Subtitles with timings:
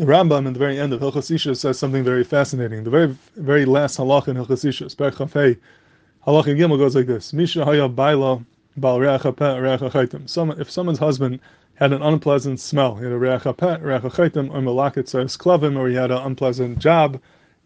[0.00, 2.84] The Rambam in the very end of Hilchos Isha says something very fascinating.
[2.84, 7.66] The very very last halach in Hilchos Isha, halach in Gimel goes like this: Misha
[7.66, 8.42] haya baila
[8.78, 11.40] bal reach Some if someone's husband
[11.74, 15.86] had an unpleasant smell, he had a reach hapet, reach or malaket says klavim, or
[15.90, 17.20] he had an unpleasant job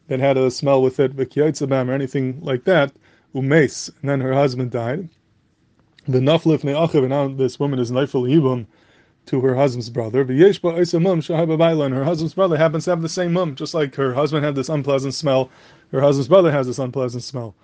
[0.08, 2.90] that had a smell with it, v'kiyitzabam, or anything like that,
[3.32, 5.08] umes, and then her husband died.
[6.08, 8.66] The naflif ne'achiv, and now this woman is nifel yibum
[9.26, 10.20] to her husband's brother.
[10.20, 10.40] And
[11.94, 14.68] her husband's brother happens to have the same mum, just like her husband had this
[14.68, 15.50] unpleasant smell,
[15.92, 17.54] her husband's brother has this unpleasant smell.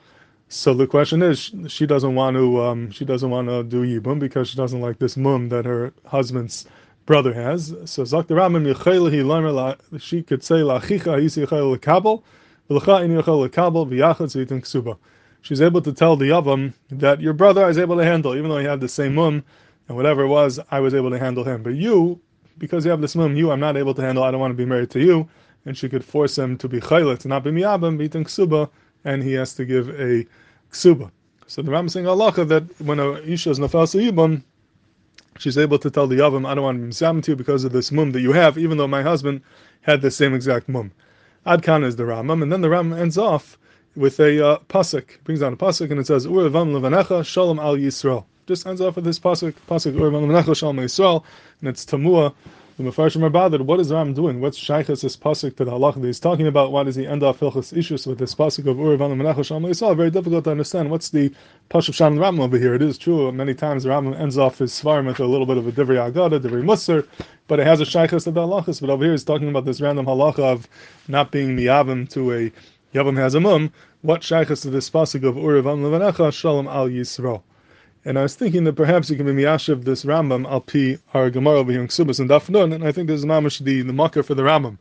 [0.49, 4.19] So the question is, she doesn't want to, um, she doesn't want to do yibum
[4.19, 6.67] because she doesn't like this mum that her husband's
[7.07, 7.69] brother has.
[7.85, 8.67] So Zakta Ramim
[10.01, 11.21] she could say lachicha.
[15.43, 18.59] She's able to tell the yavam that your brother is able to handle, even though
[18.59, 19.43] he had the same mum,
[19.91, 21.65] and whatever it was, I was able to handle him.
[21.65, 22.21] But you,
[22.59, 24.23] because you have this mum, you I'm not able to handle.
[24.23, 25.29] I don't want to be married to you,
[25.67, 28.71] and she could force him to be chayla, to not be miyabim, be ksuba,
[29.05, 30.25] and he has to give a
[30.71, 31.11] ksuba.
[31.49, 34.45] So the Ram is saying halacha that when a isha is nafal yibam,
[35.41, 37.65] she's able to tell the yavam, I don't want to be misam to you because
[37.65, 39.41] of this mum that you have, even though my husband
[39.81, 40.93] had the same exact mum.
[41.47, 43.59] Adkan is the Rambam, and then the Ram ends off
[43.97, 47.77] with a uh, pasuk, brings down a pasuk, and it says, Ur levanecha shalom al
[47.77, 48.25] Yisrael.
[48.51, 51.23] Just ends off with this pasuk, pasuk Yisrael,
[51.61, 52.35] and it's Tamua
[52.77, 53.61] the Mefarshim are bothered.
[53.61, 54.41] What is Ram doing?
[54.41, 56.73] What's Shaykhas this pasuk to the halach that he's talking about?
[56.73, 59.97] Why does he end off Hilchas Ishus with this pasuk of Ur Van Menachos Yisrael?
[59.97, 60.91] Very difficult to understand.
[60.91, 61.33] What's the
[61.71, 62.75] Pashup Shan Ram over here?
[62.75, 63.31] It is true.
[63.31, 66.41] Many times Ram ends off his svarim with a little bit of a Divrei Agada,
[66.41, 67.07] Divrei Musar,
[67.47, 68.81] but it has a Shaykhas of the halachas.
[68.81, 70.69] But over here he's talking about this random halacha of
[71.07, 72.53] not being miyavim to a
[72.97, 73.73] Yavam has a mum.
[74.03, 77.43] What Shaykhas to this pasuk of Ur Van Levanecha Shalom Al Yisrael?
[78.03, 81.29] And I was thinking that perhaps you can be miyashiv this Rambam al pi our
[81.29, 83.93] Gemara over here in Ksubas and Dafnun, and I think this is mamish the the
[83.93, 84.79] makar for the Rambam.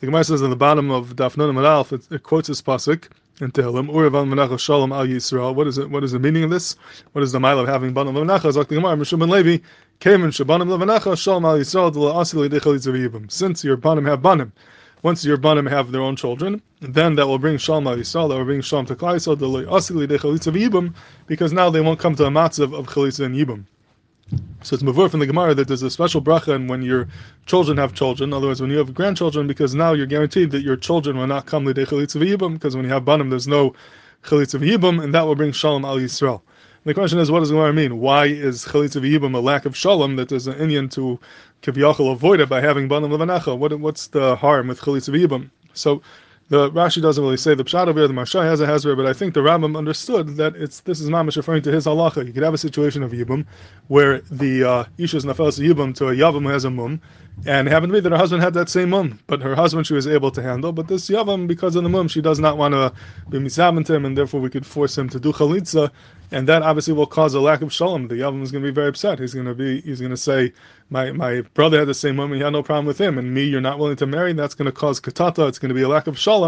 [0.00, 3.08] The Gemara says on the bottom of Dafnun and Alf, it, it quotes this pasuk
[3.42, 5.54] in Tehillim, Urav Menachah Shalom al Yisrael.
[5.54, 5.90] What is it?
[5.90, 6.76] What is the meaning of this?
[7.12, 8.54] What is the mile of having banim levanachah?
[8.54, 9.58] Like the Gemara, Mishum ben Levi
[10.00, 14.50] came in Shabanim levanachah Shalom al Yisrael Since your banim have banim
[15.02, 18.44] once your banim have their own children, then that will bring shalom al that will
[18.44, 20.94] bring shalom to klal yisrael,
[21.26, 23.64] because now they won't come to a matzav of chalitza and yibum.
[24.62, 27.08] So it's mavur from the Gemara that there's a special bracha and when your
[27.46, 31.18] children have children, otherwise when you have grandchildren, because now you're guaranteed that your children
[31.18, 33.74] will not come lidei chalitza v'yibum, because when you have banim, there's no
[34.22, 36.42] chalitza v'yibum, and that will bring shalom al yisrael.
[36.84, 38.00] The question is, what does Gemara mean?
[38.00, 41.20] Why is chalitza v'yibum a lack of shalom that there's an Indian to
[41.62, 43.56] kiviyachal avoid it by having banim levanacha?
[43.56, 45.50] What, what's the harm with chalitza v'yibum?
[45.74, 46.02] So
[46.52, 48.06] the Rashi doesn't really say the pshat over here.
[48.06, 51.08] The Maharsha has a hazard, but I think the Rambam understood that it's this is
[51.08, 52.26] mamish referring to his halacha.
[52.26, 53.46] You could have a situation of yibum
[53.88, 57.00] where the uh, isha is nafels yibum to a yavam who has a mum,
[57.46, 59.86] and it happened to be that her husband had that same mum, but her husband
[59.86, 60.72] she was able to handle.
[60.72, 62.92] But this yavam, because of the mum, she does not want to
[63.30, 65.90] be misavan to him, and therefore we could force him to do chalitza,
[66.32, 68.08] and that obviously will cause a lack of shalom.
[68.08, 69.18] The yavam is going to be very upset.
[69.20, 70.52] He's going to be he's going to say,
[70.90, 73.32] my my brother had the same mum, and he had no problem with him, and
[73.32, 74.30] me, you're not willing to marry.
[74.30, 75.48] And that's going to cause katata.
[75.48, 76.41] It's going to be a lack of shalom.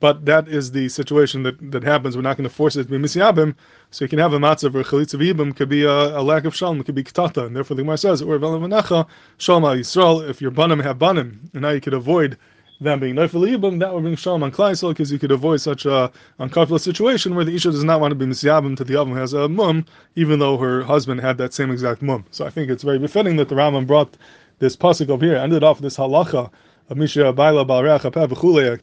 [0.00, 2.16] But that is the situation that, that happens.
[2.16, 3.54] We're not going to force it to be misyabim.
[3.90, 6.44] So you can have a matzah or a chalitza v'ibim could be a, a, lack
[6.44, 7.46] of shalom, could be ktata.
[7.46, 9.06] And therefore the Gemara says, or v'alevanecha,
[9.38, 12.36] shalom al Yisrael, if your banim have banim, and now you could avoid
[12.80, 15.86] them being neifel yibim, that would bring shalom on klaisel, because you could avoid such
[15.86, 19.16] a uncomfortable situation where the isha does not want to be misyabim to the yavam
[19.16, 22.24] has a mum, even though her husband had that same exact mum.
[22.30, 24.16] So I think it's very befitting that the Rambam brought
[24.58, 26.50] this pasuk over here, ended off this halacha
[26.90, 28.04] a Misha Baila Balreach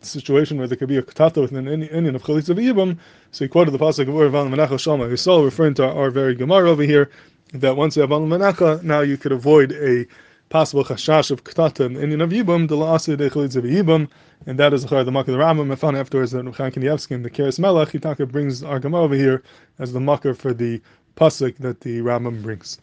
[0.02, 2.98] a situation where there could be a katata within an Indian of Chalitza V'Yibam.
[3.30, 6.72] So he quoted the pasuk of Urav Menacha Shalma Yisrael, referring to our, very Gemara
[6.72, 7.12] over here,
[7.54, 10.08] that once you have Al Menacha, now you could avoid a
[10.50, 14.10] possible chashash of katata in Indian of Yibam, the La'asir de Chalitza V'Yibam,
[14.48, 15.72] and that is the Makah the Rambam.
[15.72, 19.16] I found afterwards that Ruchan Kanievsky in the Kiryas Melech, Hitaka brings our Gemara over
[19.16, 19.44] here
[19.78, 20.82] as the Makah for the
[21.16, 22.80] pasuk that the Rambam brings.